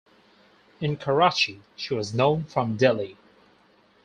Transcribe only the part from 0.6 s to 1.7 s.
In Karachi